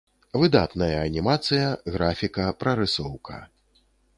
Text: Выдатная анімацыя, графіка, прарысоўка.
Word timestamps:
Выдатная 0.43 0.95
анімацыя, 1.01 1.67
графіка, 1.97 2.49
прарысоўка. 2.65 3.37